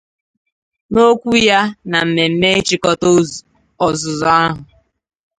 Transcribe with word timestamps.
N'okwu 0.91 1.31
ya 1.47 1.59
na 1.89 1.99
mmemme 2.07 2.49
ịchịkọta 2.59 3.07
ọzụzụ 3.87 4.27
ahụ 4.39 4.59